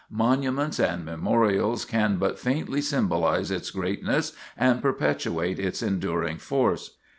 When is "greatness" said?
3.69-4.33